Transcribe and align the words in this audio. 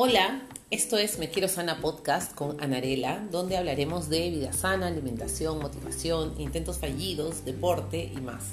Hola, 0.00 0.42
esto 0.70 0.96
es 0.96 1.18
Me 1.18 1.28
Quiero 1.28 1.48
Sana 1.48 1.80
Podcast 1.80 2.32
con 2.32 2.62
Anarela, 2.62 3.26
donde 3.32 3.56
hablaremos 3.56 4.08
de 4.08 4.30
vida 4.30 4.52
sana, 4.52 4.86
alimentación, 4.86 5.58
motivación, 5.58 6.40
intentos 6.40 6.78
fallidos, 6.78 7.44
deporte 7.44 8.12
y 8.16 8.20
más, 8.20 8.44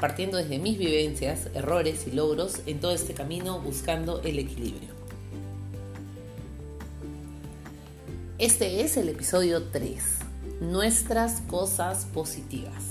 partiendo 0.00 0.38
desde 0.38 0.58
mis 0.58 0.78
vivencias, 0.78 1.50
errores 1.52 2.06
y 2.06 2.12
logros 2.12 2.62
en 2.64 2.80
todo 2.80 2.92
este 2.92 3.12
camino 3.12 3.60
buscando 3.60 4.22
el 4.22 4.38
equilibrio. 4.38 4.88
Este 8.38 8.80
es 8.80 8.96
el 8.96 9.10
episodio 9.10 9.64
3, 9.64 10.02
Nuestras 10.62 11.42
cosas 11.42 12.06
positivas. 12.06 12.82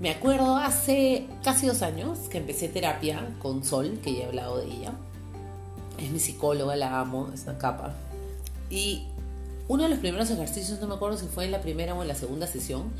Me 0.00 0.10
acuerdo 0.10 0.56
hace 0.56 1.28
casi 1.44 1.68
dos 1.68 1.82
años 1.82 2.18
que 2.28 2.38
empecé 2.38 2.66
terapia 2.66 3.32
con 3.38 3.62
Sol, 3.62 4.00
que 4.02 4.12
ya 4.12 4.22
he 4.22 4.26
hablado 4.26 4.58
de 4.58 4.66
ella 4.66 4.92
es 5.98 6.10
mi 6.10 6.18
psicóloga, 6.18 6.76
la 6.76 7.00
amo, 7.00 7.30
es 7.34 7.44
una 7.44 7.58
capa. 7.58 7.94
Y 8.70 9.04
uno 9.68 9.84
de 9.84 9.88
los 9.88 9.98
primeros 9.98 10.30
ejercicios, 10.30 10.80
no 10.80 10.88
me 10.88 10.94
acuerdo 10.94 11.16
si 11.16 11.26
fue 11.26 11.44
en 11.44 11.50
la 11.50 11.60
primera 11.60 11.94
o 11.94 12.02
en 12.02 12.08
la 12.08 12.14
segunda 12.14 12.46
sesión, 12.46 12.90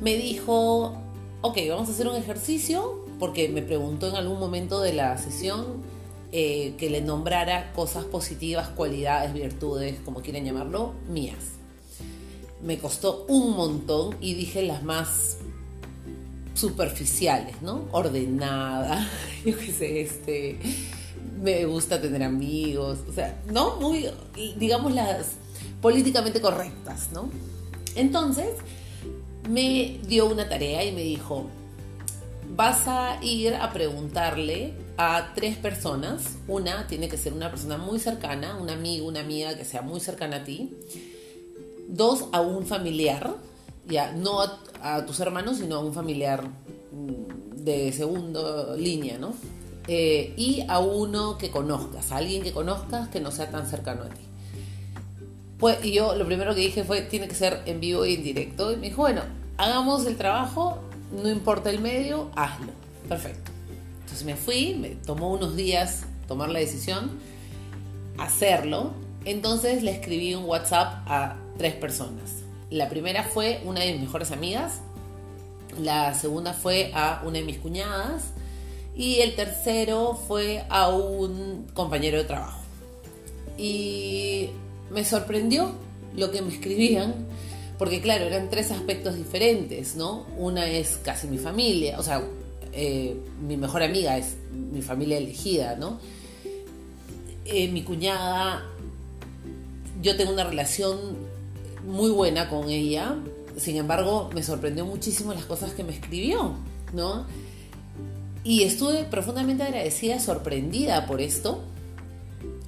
me 0.00 0.16
dijo, 0.16 0.96
ok, 1.42 1.58
vamos 1.68 1.88
a 1.88 1.92
hacer 1.92 2.08
un 2.08 2.16
ejercicio, 2.16 3.04
porque 3.18 3.48
me 3.48 3.62
preguntó 3.62 4.08
en 4.08 4.16
algún 4.16 4.38
momento 4.38 4.80
de 4.80 4.92
la 4.92 5.16
sesión 5.18 5.82
eh, 6.32 6.74
que 6.78 6.90
le 6.90 7.00
nombrara 7.00 7.72
cosas 7.74 8.04
positivas, 8.04 8.68
cualidades, 8.68 9.32
virtudes, 9.32 9.98
como 10.04 10.20
quieran 10.20 10.44
llamarlo, 10.44 10.94
mías. 11.08 11.52
Me 12.62 12.78
costó 12.78 13.26
un 13.28 13.54
montón 13.54 14.16
y 14.20 14.34
dije 14.34 14.62
las 14.62 14.82
más 14.82 15.38
superficiales, 16.54 17.60
¿no? 17.62 17.84
Ordenada, 17.92 19.08
yo 19.44 19.56
qué 19.58 19.72
sé, 19.72 20.00
este 20.00 20.58
me 21.40 21.64
gusta 21.66 22.00
tener 22.00 22.22
amigos, 22.22 22.98
o 23.08 23.12
sea, 23.12 23.40
¿no? 23.50 23.76
Muy, 23.76 24.08
digamos, 24.56 24.92
las 24.92 25.32
políticamente 25.80 26.40
correctas, 26.40 27.10
¿no? 27.12 27.30
Entonces, 27.94 28.54
me 29.48 30.00
dio 30.06 30.26
una 30.26 30.48
tarea 30.48 30.84
y 30.84 30.92
me 30.92 31.02
dijo, 31.02 31.46
vas 32.56 32.86
a 32.86 33.18
ir 33.22 33.54
a 33.54 33.72
preguntarle 33.72 34.74
a 34.96 35.32
tres 35.34 35.56
personas, 35.56 36.36
una 36.46 36.86
tiene 36.86 37.08
que 37.08 37.16
ser 37.16 37.32
una 37.32 37.50
persona 37.50 37.76
muy 37.76 37.98
cercana, 37.98 38.56
un 38.56 38.70
amigo, 38.70 39.06
una 39.08 39.20
amiga 39.20 39.56
que 39.56 39.64
sea 39.64 39.82
muy 39.82 40.00
cercana 40.00 40.36
a 40.36 40.44
ti, 40.44 40.72
dos 41.88 42.26
a 42.32 42.40
un 42.40 42.64
familiar, 42.64 43.34
ya, 43.86 44.12
no 44.12 44.40
a, 44.80 45.04
tus 45.06 45.20
hermanos, 45.20 45.58
sino 45.58 45.76
a 45.76 45.78
un 45.80 45.92
familiar 45.92 46.44
mm, 46.44 47.64
de 47.64 47.92
segunda 47.92 48.76
línea, 48.76 49.18
¿no? 49.18 49.34
Eh, 49.86 50.32
y 50.36 50.64
a 50.68 50.78
uno 50.78 51.36
que 51.36 51.50
conozcas, 51.50 52.10
a 52.10 52.16
alguien 52.16 52.42
que 52.42 52.52
conozcas 52.52 53.08
que 53.08 53.20
no 53.20 53.30
sea 53.30 53.50
tan 53.50 53.66
cercano 53.66 54.04
a 54.04 54.08
ti. 54.08 54.22
Pues, 55.58 55.84
y 55.84 55.92
yo 55.92 56.14
lo 56.14 56.26
primero 56.26 56.54
que 56.54 56.62
dije 56.62 56.84
fue, 56.84 57.02
tiene 57.02 57.28
que 57.28 57.34
ser 57.34 57.62
en 57.66 57.80
vivo 57.80 58.04
y 58.06 58.14
en 58.14 58.22
directo. 58.22 58.72
Y 58.72 58.76
me 58.76 58.88
dijo, 58.88 59.02
bueno, 59.02 59.22
hagamos 59.56 60.06
el 60.06 60.16
trabajo, 60.16 60.78
no 61.22 61.28
importa 61.28 61.70
el 61.70 61.80
medio, 61.80 62.30
hazlo. 62.34 62.72
Perfecto. 63.08 63.50
Entonces 64.00 64.24
me 64.24 64.36
fui, 64.36 64.74
me 64.74 64.90
tomó 64.90 65.32
unos 65.32 65.56
días 65.56 66.04
tomar 66.26 66.48
la 66.48 66.58
decisión, 66.58 67.10
hacerlo. 68.18 68.92
Entonces 69.24 69.82
le 69.82 69.90
escribí 69.90 70.34
un 70.34 70.44
WhatsApp 70.44 71.02
a 71.06 71.36
tres 71.58 71.74
personas. 71.74 72.42
La 72.70 72.88
primera 72.88 73.22
fue 73.22 73.60
una 73.64 73.80
de 73.80 73.92
mis 73.92 74.02
mejores 74.02 74.30
amigas, 74.32 74.80
la 75.78 76.14
segunda 76.14 76.52
fue 76.52 76.90
a 76.94 77.22
una 77.24 77.38
de 77.38 77.44
mis 77.44 77.58
cuñadas 77.58 78.32
y 78.96 79.20
el 79.20 79.34
tercero 79.34 80.18
fue 80.28 80.64
a 80.68 80.88
un 80.88 81.66
compañero 81.74 82.18
de 82.18 82.24
trabajo. 82.24 82.60
Y 83.58 84.50
me 84.90 85.04
sorprendió 85.04 85.72
lo 86.16 86.30
que 86.30 86.42
me 86.42 86.52
escribían, 86.52 87.14
porque 87.78 88.00
claro, 88.00 88.24
eran 88.24 88.50
tres 88.50 88.70
aspectos 88.70 89.16
diferentes, 89.16 89.96
¿no? 89.96 90.26
Una 90.36 90.66
es 90.66 90.98
casi 91.02 91.26
mi 91.26 91.38
familia, 91.38 91.98
o 91.98 92.02
sea, 92.02 92.22
eh, 92.72 93.16
mi 93.40 93.56
mejor 93.56 93.82
amiga 93.82 94.16
es 94.16 94.36
mi 94.52 94.82
familia 94.82 95.18
elegida, 95.18 95.76
¿no? 95.76 95.98
Eh, 97.44 97.68
mi 97.68 97.82
cuñada, 97.82 98.64
yo 100.02 100.16
tengo 100.16 100.32
una 100.32 100.44
relación 100.44 100.98
muy 101.86 102.10
buena 102.10 102.48
con 102.48 102.70
ella, 102.70 103.16
sin 103.56 103.76
embargo, 103.76 104.30
me 104.34 104.42
sorprendió 104.42 104.84
muchísimo 104.84 105.32
las 105.32 105.44
cosas 105.44 105.72
que 105.72 105.84
me 105.84 105.92
escribió, 105.92 106.56
¿no? 106.92 107.26
Y 108.44 108.62
estuve 108.62 109.04
profundamente 109.04 109.62
agradecida, 109.62 110.20
sorprendida 110.20 111.06
por 111.06 111.22
esto. 111.22 111.64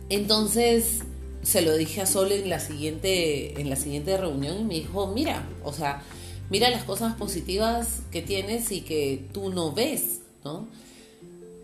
Entonces 0.09 1.03
se 1.43 1.63
lo 1.63 1.77
dije 1.77 2.01
a 2.01 2.07
Sol 2.07 2.33
en 2.33 2.49
la 2.49 2.59
siguiente, 2.59 3.61
en 3.61 3.71
la 3.71 3.77
siguiente 3.77 4.17
reunión 4.17 4.59
y 4.59 4.65
me 4.65 4.75
dijo, 4.75 5.07
mira, 5.09 5.47
o 5.63 5.73
sea, 5.73 6.03
mira 6.51 6.71
las 6.71 6.85
cosas 6.85 7.15
positivas 7.15 8.01
que 8.11 8.23
tienes 8.23 8.73
y 8.73 8.81
que 8.81 9.29
tú 9.33 9.51
no 9.51 9.73
ves, 9.73 10.23
¿no? 10.45 10.67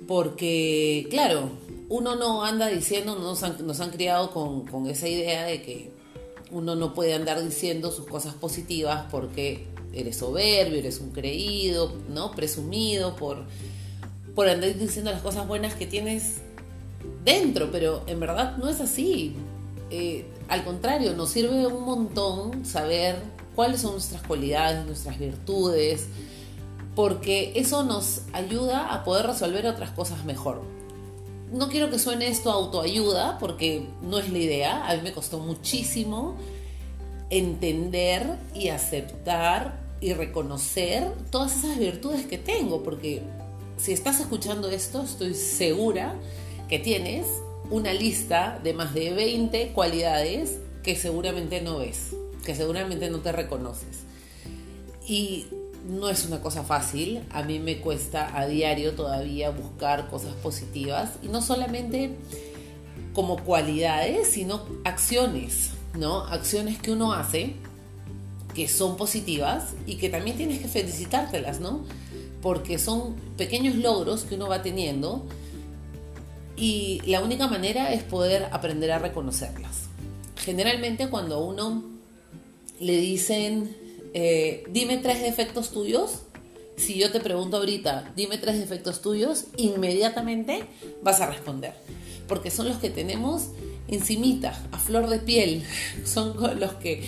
Porque, 0.06 1.06
claro, 1.10 1.50
uno 1.88 2.14
no 2.16 2.44
anda 2.44 2.68
diciendo, 2.68 3.16
nos 3.16 3.42
han, 3.42 3.66
nos 3.66 3.80
han 3.80 3.90
criado 3.90 4.30
con, 4.30 4.66
con 4.66 4.86
esa 4.88 5.08
idea 5.08 5.44
de 5.44 5.62
que 5.62 5.90
uno 6.50 6.76
no 6.76 6.92
puede 6.92 7.14
andar 7.14 7.42
diciendo 7.42 7.90
sus 7.90 8.06
cosas 8.06 8.34
positivas 8.34 9.06
porque 9.10 9.66
eres 9.92 10.18
soberbio, 10.18 10.78
eres 10.78 11.00
un 11.00 11.10
creído, 11.10 11.92
¿no? 12.08 12.32
Presumido 12.32 13.16
por 13.16 13.44
por 14.34 14.48
andar 14.48 14.74
diciendo 14.76 15.10
las 15.10 15.22
cosas 15.22 15.46
buenas 15.46 15.74
que 15.74 15.86
tienes 15.86 16.38
dentro, 17.24 17.70
pero 17.70 18.02
en 18.06 18.20
verdad 18.20 18.56
no 18.56 18.68
es 18.68 18.80
así. 18.80 19.36
Eh, 19.90 20.26
al 20.48 20.64
contrario, 20.64 21.14
nos 21.14 21.30
sirve 21.30 21.66
un 21.66 21.84
montón 21.84 22.64
saber 22.64 23.16
cuáles 23.54 23.82
son 23.82 23.92
nuestras 23.92 24.22
cualidades, 24.22 24.86
nuestras 24.86 25.18
virtudes, 25.18 26.08
porque 26.94 27.52
eso 27.56 27.84
nos 27.84 28.22
ayuda 28.32 28.92
a 28.92 29.04
poder 29.04 29.26
resolver 29.26 29.66
otras 29.66 29.90
cosas 29.90 30.24
mejor. 30.24 30.62
No 31.52 31.68
quiero 31.68 31.90
que 31.90 31.98
suene 31.98 32.28
esto 32.28 32.50
autoayuda, 32.50 33.38
porque 33.38 33.86
no 34.02 34.18
es 34.18 34.30
la 34.30 34.38
idea. 34.38 34.86
A 34.88 34.96
mí 34.96 35.02
me 35.02 35.12
costó 35.12 35.38
muchísimo 35.38 36.36
entender 37.28 38.38
y 38.54 38.68
aceptar 38.68 39.78
y 40.00 40.14
reconocer 40.14 41.10
todas 41.30 41.56
esas 41.56 41.78
virtudes 41.78 42.26
que 42.26 42.38
tengo, 42.38 42.82
porque 42.82 43.22
si 43.82 43.92
estás 43.92 44.20
escuchando 44.20 44.70
esto, 44.70 45.02
estoy 45.02 45.34
segura 45.34 46.14
que 46.68 46.78
tienes 46.78 47.26
una 47.68 47.92
lista 47.92 48.60
de 48.62 48.74
más 48.74 48.94
de 48.94 49.12
20 49.12 49.72
cualidades 49.72 50.58
que 50.84 50.94
seguramente 50.94 51.60
no 51.62 51.78
ves, 51.78 52.14
que 52.44 52.54
seguramente 52.54 53.10
no 53.10 53.18
te 53.18 53.32
reconoces. 53.32 54.04
Y 55.04 55.46
no 55.88 56.08
es 56.08 56.24
una 56.26 56.40
cosa 56.40 56.62
fácil, 56.62 57.24
a 57.30 57.42
mí 57.42 57.58
me 57.58 57.80
cuesta 57.80 58.38
a 58.38 58.46
diario 58.46 58.92
todavía 58.92 59.50
buscar 59.50 60.08
cosas 60.08 60.34
positivas 60.34 61.14
y 61.20 61.26
no 61.26 61.42
solamente 61.42 62.14
como 63.14 63.42
cualidades, 63.42 64.28
sino 64.28 64.64
acciones, 64.84 65.70
¿no? 65.98 66.20
Acciones 66.26 66.78
que 66.78 66.92
uno 66.92 67.14
hace 67.14 67.56
que 68.54 68.68
son 68.68 68.96
positivas 68.96 69.74
y 69.86 69.96
que 69.96 70.08
también 70.08 70.36
tienes 70.36 70.60
que 70.60 70.68
felicitártelas, 70.68 71.58
¿no? 71.58 71.84
Porque 72.42 72.78
son 72.78 73.14
pequeños 73.36 73.76
logros 73.76 74.24
que 74.24 74.34
uno 74.34 74.48
va 74.48 74.62
teniendo 74.62 75.24
y 76.56 77.00
la 77.06 77.22
única 77.22 77.46
manera 77.46 77.92
es 77.92 78.02
poder 78.02 78.48
aprender 78.52 78.92
a 78.92 78.98
reconocerlas. 78.98 79.84
Generalmente 80.36 81.08
cuando 81.08 81.44
uno 81.44 81.84
le 82.80 82.98
dicen, 82.98 83.76
eh, 84.12 84.64
dime 84.70 84.98
tres 84.98 85.22
defectos 85.22 85.70
tuyos, 85.70 86.22
si 86.76 86.98
yo 86.98 87.12
te 87.12 87.20
pregunto 87.20 87.58
ahorita, 87.58 88.12
dime 88.16 88.38
tres 88.38 88.58
defectos 88.58 89.00
tuyos, 89.02 89.46
inmediatamente 89.56 90.64
vas 91.02 91.20
a 91.20 91.26
responder, 91.26 91.74
porque 92.26 92.50
son 92.50 92.68
los 92.68 92.78
que 92.78 92.90
tenemos 92.90 93.50
encimita, 93.88 94.60
a 94.72 94.78
flor 94.78 95.08
de 95.08 95.18
piel, 95.18 95.64
son 96.04 96.36
los 96.58 96.72
que 96.74 97.04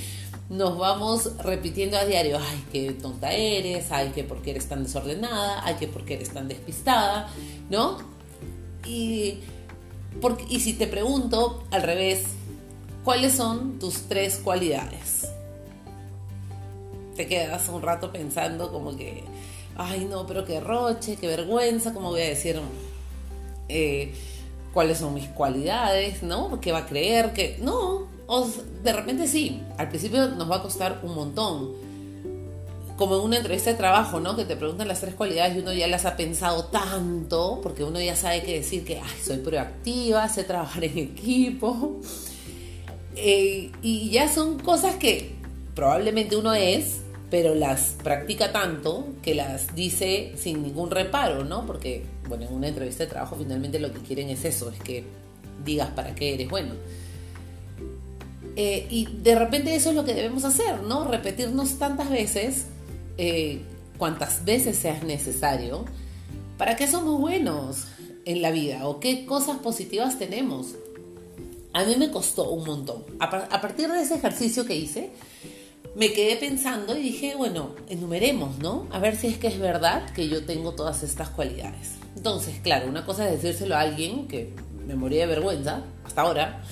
nos 0.56 0.78
vamos 0.78 1.36
repitiendo 1.38 1.98
a 1.98 2.04
diario, 2.04 2.38
ay, 2.38 2.64
qué 2.70 2.92
tonta 2.92 3.32
eres, 3.32 3.90
ay, 3.90 4.10
que 4.10 4.22
porque 4.22 4.52
eres 4.52 4.68
tan 4.68 4.84
desordenada, 4.84 5.62
ay, 5.64 5.74
que 5.74 5.88
porque 5.88 6.14
eres 6.14 6.30
tan 6.30 6.46
despistada, 6.46 7.28
¿no? 7.70 7.98
Y, 8.86 9.40
porque, 10.20 10.44
y 10.48 10.60
si 10.60 10.74
te 10.74 10.86
pregunto 10.86 11.64
al 11.72 11.82
revés, 11.82 12.24
¿cuáles 13.02 13.32
son 13.34 13.80
tus 13.80 14.02
tres 14.02 14.36
cualidades? 14.36 15.28
Te 17.16 17.26
quedas 17.26 17.68
un 17.68 17.82
rato 17.82 18.12
pensando 18.12 18.70
como 18.70 18.96
que, 18.96 19.24
ay, 19.76 20.06
no, 20.08 20.24
pero 20.24 20.44
qué 20.44 20.60
roche, 20.60 21.16
qué 21.16 21.26
vergüenza, 21.26 21.92
¿cómo 21.92 22.10
voy 22.10 22.22
a 22.22 22.28
decir? 22.28 22.60
Eh, 23.68 24.14
cuáles 24.72 24.98
son 24.98 25.14
mis 25.14 25.28
cualidades, 25.28 26.22
¿no? 26.22 26.60
¿Qué 26.60 26.70
va 26.70 26.78
a 26.78 26.86
creer? 26.86 27.32
que 27.32 27.58
No, 27.60 28.13
de 28.82 28.92
repente 28.92 29.26
sí, 29.26 29.62
al 29.78 29.88
principio 29.88 30.28
nos 30.28 30.50
va 30.50 30.56
a 30.56 30.62
costar 30.62 31.00
un 31.02 31.14
montón. 31.14 31.72
como 32.96 33.16
en 33.16 33.22
una 33.22 33.36
entrevista 33.38 33.70
de 33.70 33.76
trabajo, 33.76 34.20
¿no? 34.20 34.36
Que 34.36 34.44
te 34.44 34.54
preguntan 34.54 34.86
las 34.86 35.00
tres 35.00 35.14
cualidades 35.14 35.56
y 35.56 35.58
uno 35.58 35.72
ya 35.72 35.88
las 35.88 36.04
ha 36.04 36.16
pensado 36.16 36.66
tanto, 36.66 37.58
porque 37.60 37.82
uno 37.82 38.00
ya 38.00 38.14
sabe 38.14 38.44
que 38.44 38.54
decir 38.54 38.84
que 38.84 39.00
soy 39.20 39.38
proactiva, 39.38 40.28
sé 40.28 40.44
trabajar 40.44 40.84
en 40.84 40.98
equipo. 40.98 42.00
Eh, 43.16 43.72
y 43.82 44.10
ya 44.10 44.32
son 44.32 44.60
cosas 44.60 44.94
que 44.94 45.32
probablemente 45.74 46.36
uno 46.36 46.54
es, 46.54 47.00
pero 47.30 47.56
las 47.56 47.96
practica 48.02 48.52
tanto 48.52 49.08
que 49.22 49.34
las 49.34 49.74
dice 49.74 50.32
sin 50.36 50.62
ningún 50.62 50.92
reparo, 50.92 51.44
¿no? 51.44 51.66
Porque, 51.66 52.04
bueno, 52.28 52.46
en 52.46 52.54
una 52.54 52.68
entrevista 52.68 53.04
de 53.04 53.10
trabajo 53.10 53.34
finalmente 53.36 53.80
lo 53.80 53.92
que 53.92 54.00
quieren 54.00 54.28
es 54.30 54.44
eso, 54.44 54.70
es 54.70 54.78
que 54.80 55.04
digas 55.64 55.90
para 55.90 56.14
qué 56.14 56.34
eres 56.34 56.48
bueno. 56.48 56.74
Eh, 58.56 58.86
y 58.90 59.06
de 59.22 59.34
repente 59.34 59.74
eso 59.74 59.90
es 59.90 59.96
lo 59.96 60.04
que 60.04 60.14
debemos 60.14 60.44
hacer, 60.44 60.82
¿no? 60.82 61.04
Repetirnos 61.04 61.78
tantas 61.78 62.10
veces, 62.10 62.66
eh, 63.18 63.62
cuantas 63.98 64.44
veces 64.44 64.76
sea 64.76 65.00
necesario, 65.02 65.84
para 66.56 66.76
qué 66.76 66.86
somos 66.86 67.20
buenos 67.20 67.86
en 68.24 68.42
la 68.42 68.50
vida 68.50 68.86
o 68.86 69.00
qué 69.00 69.26
cosas 69.26 69.58
positivas 69.58 70.18
tenemos. 70.18 70.76
A 71.72 71.84
mí 71.84 71.96
me 71.96 72.10
costó 72.10 72.50
un 72.50 72.64
montón. 72.64 73.04
A, 73.18 73.24
a 73.24 73.60
partir 73.60 73.90
de 73.90 74.00
ese 74.00 74.14
ejercicio 74.14 74.64
que 74.64 74.76
hice, 74.76 75.10
me 75.96 76.12
quedé 76.12 76.36
pensando 76.36 76.96
y 76.96 77.02
dije, 77.02 77.34
bueno, 77.36 77.74
enumeremos, 77.88 78.58
¿no? 78.58 78.86
A 78.90 78.98
ver 78.98 79.16
si 79.16 79.28
es 79.28 79.38
que 79.38 79.48
es 79.48 79.58
verdad 79.58 80.08
que 80.12 80.28
yo 80.28 80.44
tengo 80.44 80.72
todas 80.72 81.02
estas 81.02 81.28
cualidades. 81.28 81.92
Entonces, 82.16 82.60
claro, 82.62 82.88
una 82.88 83.04
cosa 83.04 83.28
es 83.28 83.42
decírselo 83.42 83.74
a 83.76 83.80
alguien 83.80 84.28
que 84.28 84.52
me 84.86 84.94
moría 84.94 85.20
de 85.22 85.26
vergüenza 85.26 85.82
hasta 86.04 86.22
ahora, 86.22 86.62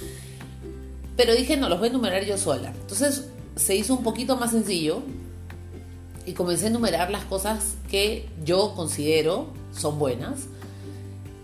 pero 1.16 1.34
dije, 1.34 1.56
no, 1.56 1.68
los 1.68 1.78
voy 1.78 1.88
a 1.88 1.90
enumerar 1.90 2.24
yo 2.24 2.38
sola. 2.38 2.72
Entonces 2.80 3.28
se 3.56 3.76
hizo 3.76 3.94
un 3.94 4.02
poquito 4.02 4.36
más 4.36 4.52
sencillo 4.52 5.02
y 6.24 6.32
comencé 6.32 6.66
a 6.66 6.68
enumerar 6.68 7.10
las 7.10 7.24
cosas 7.24 7.74
que 7.90 8.28
yo 8.44 8.74
considero 8.74 9.48
son 9.76 9.98
buenas 9.98 10.40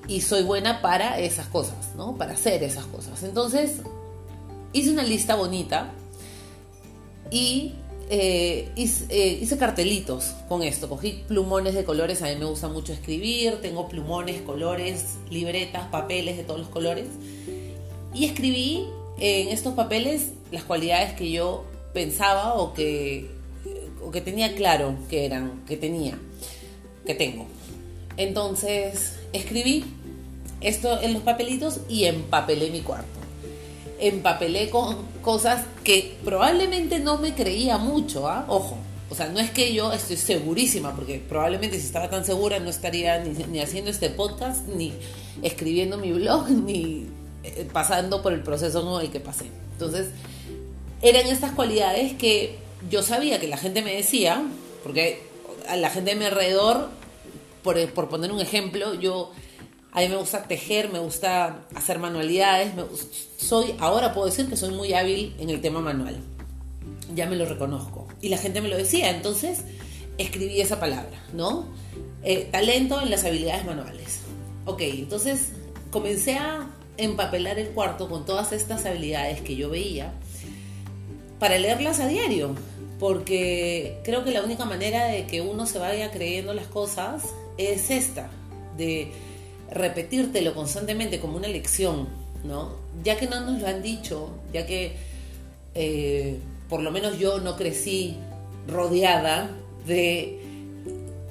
y 0.06 0.22
soy 0.22 0.42
buena 0.42 0.80
para 0.80 1.18
esas 1.18 1.48
cosas, 1.48 1.94
¿no? 1.96 2.16
Para 2.16 2.32
hacer 2.32 2.62
esas 2.62 2.86
cosas. 2.86 3.22
Entonces 3.22 3.80
hice 4.72 4.90
una 4.90 5.02
lista 5.02 5.34
bonita 5.34 5.92
y 7.30 7.74
eh, 8.10 8.70
eh, 8.76 9.38
hice, 9.40 9.58
cartelitos 9.58 10.34
con 10.48 10.62
esto. 10.62 10.88
Cogí 10.88 11.24
plumones 11.28 11.74
de 11.74 11.84
colores, 11.84 12.22
a 12.22 12.26
mí 12.26 12.36
me 12.36 12.46
gusta 12.46 12.68
mucho 12.68 12.92
escribir, 12.92 13.60
tengo 13.60 13.88
plumones, 13.88 14.40
colores, 14.42 15.18
libretas, 15.30 15.88
papeles 15.88 16.36
de 16.38 16.44
todos 16.44 16.60
los 16.60 16.68
colores. 16.68 17.06
Y 18.14 18.24
escribí 18.24 18.86
en 19.20 19.48
estos 19.48 19.74
papeles 19.74 20.30
las 20.50 20.64
cualidades 20.64 21.12
que 21.14 21.30
yo 21.30 21.64
pensaba 21.92 22.54
o 22.54 22.74
que, 22.74 23.30
o 24.04 24.10
que 24.10 24.20
tenía 24.20 24.54
claro 24.54 24.94
que 25.08 25.24
eran, 25.24 25.64
que 25.66 25.76
tenía, 25.76 26.18
que 27.06 27.14
tengo. 27.14 27.46
Entonces 28.16 29.16
escribí 29.32 29.84
esto 30.60 31.00
en 31.00 31.14
los 31.14 31.22
papelitos 31.22 31.80
y 31.88 32.04
empapelé 32.04 32.70
mi 32.70 32.80
cuarto 32.80 33.18
empapelé 34.00 34.70
con 34.70 34.96
cosas 35.22 35.64
que 35.84 36.16
probablemente 36.24 36.98
no 37.00 37.18
me 37.18 37.34
creía 37.34 37.78
mucho, 37.78 38.28
¿ah? 38.28 38.44
Ojo, 38.48 38.76
o 39.10 39.14
sea, 39.14 39.28
no 39.28 39.40
es 39.40 39.50
que 39.50 39.74
yo 39.74 39.92
estoy 39.92 40.16
segurísima, 40.16 40.94
porque 40.94 41.22
probablemente 41.28 41.78
si 41.78 41.86
estaba 41.86 42.08
tan 42.08 42.24
segura 42.24 42.58
no 42.60 42.70
estaría 42.70 43.18
ni, 43.18 43.60
haciendo 43.60 43.90
este 43.90 44.10
podcast, 44.10 44.66
ni 44.68 44.92
escribiendo 45.42 45.98
mi 45.98 46.12
blog, 46.12 46.48
ni 46.66 47.06
eh, 47.44 47.68
pasando 47.72 48.22
por 48.22 48.32
el 48.32 48.42
proceso 48.42 48.82
nuevo 48.82 49.00
el 49.00 49.10
que 49.10 49.20
pasé. 49.20 49.46
Entonces, 49.72 50.08
eran 51.02 51.26
estas 51.26 51.52
cualidades 51.52 52.14
que 52.14 52.58
yo 52.90 53.02
sabía 53.02 53.38
que 53.40 53.48
la 53.48 53.56
gente 53.56 53.82
me 53.82 53.94
decía, 53.94 54.42
porque 54.82 55.22
a 55.68 55.76
la 55.76 55.90
gente 55.90 56.10
de 56.10 56.16
mi 56.16 56.24
alrededor, 56.24 56.88
por, 57.62 57.88
por 57.90 58.08
poner 58.08 58.32
un 58.32 58.40
ejemplo, 58.40 58.94
yo 58.94 59.32
a 59.92 60.00
mí 60.00 60.08
me 60.08 60.16
gusta 60.16 60.44
tejer, 60.44 60.90
me 60.92 60.98
gusta 60.98 61.66
hacer 61.74 61.98
manualidades. 61.98 62.72
soy, 63.36 63.74
ahora 63.78 64.12
puedo 64.12 64.26
decir 64.26 64.48
que 64.48 64.56
soy 64.56 64.74
muy 64.74 64.92
hábil 64.92 65.34
en 65.38 65.50
el 65.50 65.60
tema 65.60 65.80
manual. 65.80 66.18
Ya 67.14 67.26
me 67.26 67.36
lo 67.36 67.46
reconozco. 67.46 68.06
Y 68.20 68.28
la 68.28 68.38
gente 68.38 68.60
me 68.60 68.68
lo 68.68 68.76
decía, 68.76 69.10
entonces 69.10 69.60
escribí 70.18 70.60
esa 70.60 70.78
palabra, 70.78 71.22
¿no? 71.32 71.66
Eh, 72.22 72.48
talento 72.50 73.00
en 73.00 73.10
las 73.10 73.24
habilidades 73.24 73.64
manuales. 73.64 74.20
Ok, 74.66 74.82
entonces 74.82 75.52
comencé 75.90 76.34
a 76.34 76.68
empapelar 76.98 77.58
el 77.58 77.68
cuarto 77.68 78.08
con 78.08 78.26
todas 78.26 78.52
estas 78.52 78.84
habilidades 78.84 79.40
que 79.40 79.56
yo 79.56 79.70
veía 79.70 80.12
para 81.38 81.58
leerlas 81.58 82.00
a 82.00 82.08
diario, 82.08 82.54
porque 82.98 84.00
creo 84.04 84.24
que 84.24 84.32
la 84.32 84.42
única 84.42 84.64
manera 84.64 85.06
de 85.06 85.26
que 85.26 85.40
uno 85.40 85.66
se 85.66 85.78
vaya 85.78 86.10
creyendo 86.10 86.52
las 86.52 86.66
cosas 86.66 87.22
es 87.56 87.90
esta, 87.90 88.28
de 88.76 89.12
repetírtelo 89.70 90.54
constantemente 90.54 91.20
como 91.20 91.36
una 91.36 91.48
lección, 91.48 92.08
¿no? 92.44 92.76
Ya 93.04 93.16
que 93.16 93.26
no 93.26 93.40
nos 93.40 93.60
lo 93.60 93.68
han 93.68 93.82
dicho, 93.82 94.30
ya 94.52 94.66
que 94.66 94.96
eh, 95.74 96.38
por 96.68 96.82
lo 96.82 96.90
menos 96.90 97.18
yo 97.18 97.38
no 97.38 97.56
crecí 97.56 98.16
rodeada 98.66 99.50
de 99.86 100.40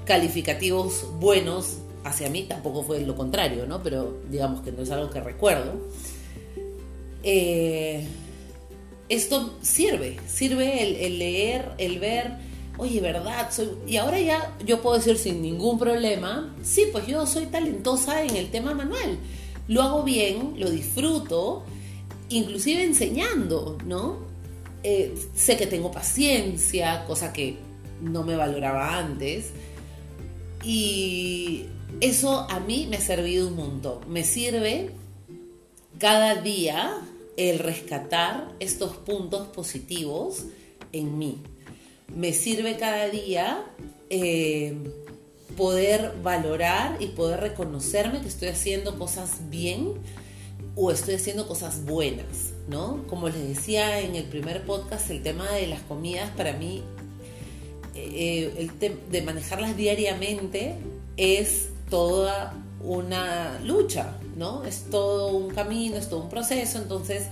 calificativos 0.06 1.06
buenos 1.20 1.80
hacia 2.08 2.30
mí, 2.30 2.44
tampoco 2.44 2.84
fue 2.84 3.02
lo 3.02 3.16
contrario, 3.16 3.66
¿no? 3.66 3.82
Pero 3.84 4.22
digamos 4.30 4.62
que 4.62 4.72
no 4.72 4.84
es 4.84 4.92
algo 4.92 5.10
que 5.10 5.22
recuerdo. 5.22 5.74
Eh, 7.24 8.06
esto 9.10 9.58
sirve, 9.62 10.18
sirve 10.28 11.06
el 11.06 11.20
leer, 11.20 11.72
el 11.78 12.00
ver, 12.00 12.48
oye, 12.78 13.02
¿verdad? 13.02 13.52
Soy... 13.52 13.70
Y 13.88 13.98
ahora 13.98 14.20
ya 14.20 14.56
yo 14.66 14.82
puedo 14.82 14.98
decir 14.98 15.18
sin 15.18 15.42
ningún 15.42 15.78
problema, 15.78 16.56
sí, 16.64 16.86
pues 16.92 17.08
yo 17.08 17.26
soy 17.26 17.48
talentosa 17.48 18.24
en 18.24 18.36
el 18.36 18.50
tema 18.50 18.74
manual. 18.74 19.18
Lo 19.68 19.82
hago 19.82 20.04
bien, 20.04 20.54
lo 20.58 20.70
disfruto, 20.70 21.64
inclusive 22.30 22.84
enseñando, 22.84 23.78
¿no? 23.86 24.20
Eh, 24.84 25.16
sé 25.36 25.58
que 25.58 25.68
tengo 25.68 25.92
paciencia, 25.92 27.06
cosa 27.06 27.34
que 27.34 27.58
no 28.02 28.24
me 28.24 28.36
valoraba 28.36 28.98
antes. 28.98 29.52
Y 30.64 31.66
eso 32.02 32.48
a 32.50 32.60
mí 32.60 32.88
me 32.90 32.98
ha 32.98 33.02
servido 33.02 33.48
un 33.48 33.56
montón. 33.56 34.12
Me 34.12 34.24
sirve 34.24 34.92
cada 36.00 36.36
día 36.36 37.02
el 37.38 37.60
rescatar 37.60 38.54
estos 38.60 38.98
puntos 38.98 39.48
positivos 39.48 40.46
en 40.92 41.18
mí 41.18 41.42
me 42.16 42.34
sirve 42.34 42.78
cada 42.78 43.10
día 43.10 43.64
eh, 44.10 44.78
poder 45.56 46.14
valorar 46.24 46.98
y 47.00 47.08
poder 47.08 47.40
reconocerme 47.42 48.22
que 48.22 48.28
estoy 48.28 48.50
haciendo 48.50 48.98
cosas 48.98 49.50
bien 49.50 49.94
o 50.76 50.92
estoy 50.92 51.16
haciendo 51.16 51.48
cosas 51.48 51.86
buenas, 51.86 52.54
¿no? 52.68 53.04
Como 53.08 53.30
les 53.30 53.48
decía 53.48 54.00
en 54.02 54.16
el 54.16 54.26
primer 54.26 54.64
podcast, 54.66 55.10
el 55.10 55.24
tema 55.24 55.52
de 55.52 55.68
las 55.68 55.82
comidas 55.82 56.30
para 56.32 56.54
mí, 56.54 56.84
eh, 57.96 58.54
el 58.58 58.72
de 59.12 59.22
manejarlas 59.24 59.76
diariamente 59.76 60.76
es 61.18 61.70
toda 61.90 62.54
una 62.82 63.60
lucha, 63.66 64.18
¿no? 64.36 64.64
Es 64.64 64.86
todo 64.90 65.30
un 65.30 65.50
camino, 65.50 65.98
es 65.98 66.10
todo 66.10 66.22
un 66.22 66.30
proceso, 66.30 66.78
entonces 66.78 67.28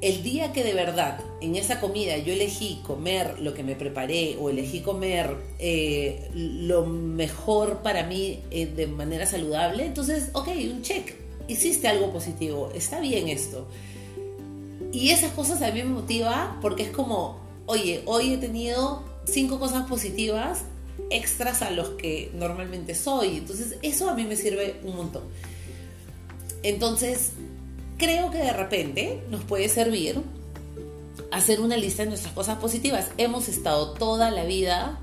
el 0.00 0.22
día 0.22 0.52
que 0.52 0.62
de 0.62 0.74
verdad 0.74 1.18
en 1.40 1.56
esa 1.56 1.80
comida 1.80 2.18
yo 2.18 2.32
elegí 2.32 2.80
comer 2.86 3.40
lo 3.40 3.54
que 3.54 3.62
me 3.62 3.74
preparé 3.74 4.36
o 4.38 4.50
elegí 4.50 4.80
comer 4.80 5.36
eh, 5.58 6.28
lo 6.34 6.84
mejor 6.84 7.78
para 7.78 8.04
mí 8.04 8.40
eh, 8.50 8.66
de 8.66 8.86
manera 8.86 9.26
saludable, 9.26 9.86
entonces, 9.86 10.30
ok, 10.34 10.48
un 10.70 10.82
check, 10.82 11.14
hiciste 11.48 11.88
algo 11.88 12.12
positivo, 12.12 12.70
está 12.74 13.00
bien 13.00 13.28
esto. 13.28 13.66
Y 14.92 15.10
esas 15.10 15.32
cosas 15.32 15.60
a 15.62 15.70
mí 15.70 15.82
me 15.82 15.88
motiva 15.90 16.58
porque 16.60 16.84
es 16.84 16.90
como, 16.90 17.40
oye, 17.66 18.02
hoy 18.06 18.34
he 18.34 18.38
tenido 18.38 19.02
cinco 19.24 19.58
cosas 19.58 19.88
positivas 19.88 20.64
extras 21.10 21.62
a 21.62 21.70
los 21.70 21.90
que 21.90 22.30
normalmente 22.34 22.94
soy. 22.94 23.38
Entonces, 23.38 23.76
eso 23.82 24.08
a 24.08 24.14
mí 24.14 24.24
me 24.24 24.36
sirve 24.36 24.80
un 24.84 24.96
montón. 24.96 25.22
Entonces, 26.62 27.32
creo 27.98 28.30
que 28.30 28.38
de 28.38 28.52
repente 28.52 29.22
nos 29.30 29.44
puede 29.44 29.68
servir 29.68 30.22
hacer 31.30 31.60
una 31.60 31.76
lista 31.76 32.04
de 32.04 32.10
nuestras 32.10 32.32
cosas 32.32 32.58
positivas. 32.58 33.10
Hemos 33.18 33.48
estado 33.48 33.92
toda 33.92 34.30
la 34.30 34.44
vida 34.44 35.00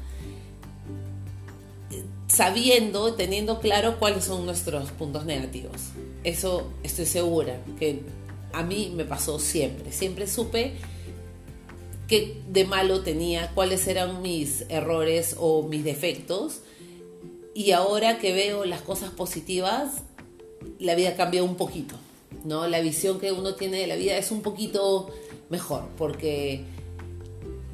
sabiendo, 2.28 3.14
teniendo 3.16 3.60
claro 3.60 4.00
cuáles 4.00 4.24
son 4.24 4.46
nuestros 4.46 4.92
puntos 4.92 5.26
negativos. 5.26 5.90
Eso 6.24 6.72
estoy 6.84 7.06
segura 7.06 7.60
que 7.78 8.04
a 8.54 8.64
mí 8.64 8.94
me 8.96 9.04
pasó 9.04 9.40
siempre. 9.40 9.92
Siempre 9.92 10.28
supe 10.28 10.76
qué 12.12 12.42
de 12.50 12.66
malo 12.66 13.04
tenía, 13.04 13.52
cuáles 13.56 13.88
eran 13.88 14.22
mis 14.22 14.66
errores 14.68 15.38
o 15.40 15.64
mis 15.64 15.86
defectos. 15.86 16.60
Y 17.56 17.72
ahora 17.72 18.20
que 18.20 18.34
veo 18.34 18.66
las 18.66 18.82
cosas 18.82 19.12
positivas, 19.12 20.04
la 20.78 20.94
vida 20.94 21.16
cambia 21.16 21.42
un 21.42 21.56
poquito. 21.56 21.96
¿no? 22.44 22.68
La 22.68 22.82
visión 22.82 23.18
que 23.22 23.32
uno 23.32 23.56
tiene 23.56 23.78
de 23.78 23.88
la 23.88 23.96
vida 23.96 24.18
es 24.18 24.30
un 24.30 24.42
poquito 24.42 25.10
mejor, 25.50 25.88
porque 25.98 26.66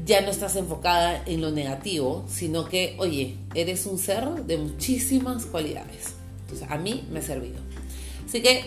ya 0.06 0.22
no 0.22 0.30
estás 0.30 0.56
enfocada 0.56 1.24
en 1.26 1.42
lo 1.42 1.50
negativo, 1.50 2.24
sino 2.30 2.66
que, 2.66 2.96
oye, 3.00 3.38
eres 3.56 3.88
un 3.88 3.98
ser 3.98 4.24
de 4.46 4.58
muchísimas 4.58 5.48
cualidades. 5.48 6.14
Entonces, 6.42 6.68
a 6.70 6.78
mí 6.78 7.08
me 7.12 7.20
ha 7.20 7.24
servido. 7.24 7.58
Así 8.24 8.44
que 8.44 8.66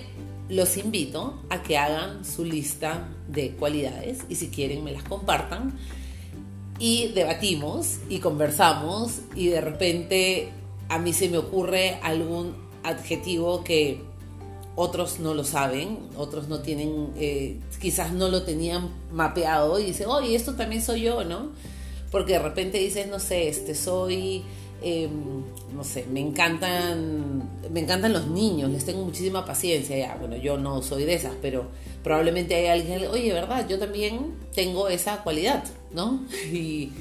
los 0.51 0.77
invito 0.77 1.41
a 1.49 1.63
que 1.63 1.79
hagan 1.79 2.25
su 2.25 2.45
lista 2.45 3.09
de 3.29 3.53
cualidades 3.53 4.19
y 4.29 4.35
si 4.35 4.49
quieren 4.49 4.85
me 4.85 4.93
las 4.93 5.05
compartan 5.05 5.79
y 6.79 7.09
debatimos 7.09 7.99
y 8.09 8.19
conversamos 8.19 9.21
y 9.35 9.49
de 9.49 9.61
repente 9.61 10.49
a 10.89 10.99
mí 10.99 11.13
se 11.13 11.29
me 11.29 11.39
ocurre 11.39 12.01
algún 12.03 12.57
adjetivo 12.83 13.63
que 13.63 14.03
otros 14.75 15.21
no 15.21 15.35
lo 15.35 15.45
saben, 15.45 15.99
otros 16.17 16.49
no 16.49 16.61
tienen, 16.61 17.13
eh, 17.17 17.61
quizás 17.81 18.13
no 18.13 18.29
lo 18.29 18.43
tenían 18.43 18.89
mapeado 19.13 19.79
y 19.79 19.87
dicen, 19.87 20.09
oye, 20.09 20.35
esto 20.35 20.55
también 20.55 20.83
soy 20.83 21.03
yo, 21.03 21.23
¿no? 21.23 21.51
Porque 22.11 22.33
de 22.35 22.39
repente 22.39 22.79
dices, 22.79 23.07
no 23.09 23.21
sé, 23.21 23.49
este 23.49 23.75
soy 23.75 24.43
Em, 24.83 25.43
no 25.75 25.85
sé, 25.85 26.07
me 26.11 26.21
encantan, 26.21 27.61
me 27.71 27.81
encantan 27.81 28.13
los 28.13 28.27
niños, 28.29 28.71
les 28.71 28.85
tengo 28.85 29.05
muchísima 29.05 29.45
paciencia. 29.45 30.17
Bueno, 30.19 30.37
yo 30.37 30.57
no 30.57 30.83
soy 30.83 31.05
de 31.05 31.15
esas, 31.15 31.35
pero 31.43 31.69
probablemente 32.03 32.55
hay 32.55 32.67
alguien, 32.67 33.07
oye, 33.11 33.33
¿verdad? 33.33 33.69
Yo 33.69 33.79
también 33.79 34.35
tengo 34.55 34.89
esa 34.89 35.23
cualidad, 35.23 35.65
¿no? 35.93 36.25
Y, 36.53 36.93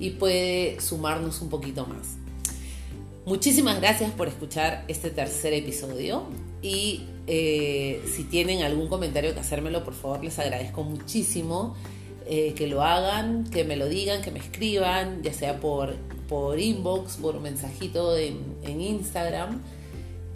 y 0.00 0.10
puede 0.10 0.80
sumarnos 0.80 1.40
un 1.40 1.48
poquito 1.48 1.86
más. 1.86 2.16
Muchísimas 3.26 3.80
gracias 3.80 4.12
por 4.12 4.28
escuchar 4.28 4.84
este 4.86 5.10
tercer 5.10 5.54
episodio 5.54 6.24
y 6.62 7.04
eh, 7.26 8.02
si 8.14 8.24
tienen 8.24 8.62
algún 8.62 8.88
comentario 8.88 9.32
que 9.34 9.40
hacérmelo, 9.40 9.82
por 9.82 9.94
favor, 9.94 10.22
les 10.22 10.38
agradezco 10.38 10.82
muchísimo. 10.82 11.74
Eh, 12.26 12.54
que 12.56 12.66
lo 12.66 12.82
hagan, 12.82 13.44
que 13.50 13.64
me 13.64 13.76
lo 13.76 13.86
digan, 13.86 14.22
que 14.22 14.30
me 14.30 14.38
escriban, 14.38 15.22
ya 15.22 15.34
sea 15.34 15.60
por 15.60 15.94
por 16.28 16.58
inbox, 16.58 17.16
por 17.16 17.40
mensajito 17.40 18.16
en, 18.16 18.80
Instagram 18.80 19.60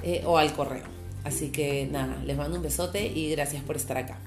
eh, 0.02 0.22
o 0.26 0.38
al 0.38 0.52
correo. 0.52 0.84
Así 1.24 1.50
que 1.50 1.86
nada, 1.90 2.22
les 2.24 2.36
mando 2.36 2.56
un 2.56 2.62
besote 2.62 3.06
y 3.06 3.30
gracias 3.30 3.62
por 3.62 3.76
estar 3.76 3.96
acá. 3.96 4.18